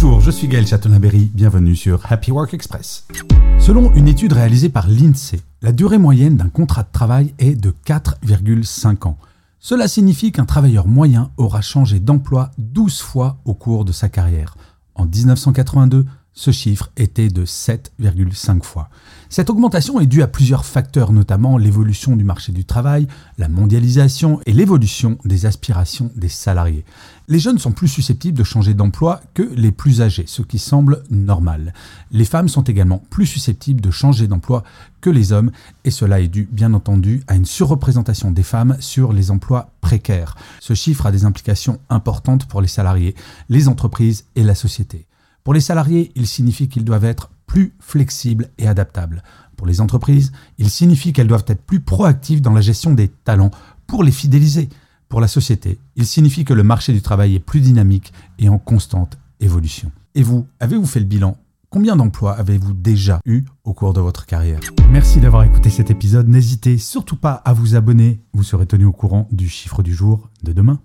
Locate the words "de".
6.84-6.92, 7.56-7.74, 13.84-13.90, 17.28-17.44, 28.38-28.44, 33.80-33.90, 63.94-64.02, 70.42-70.52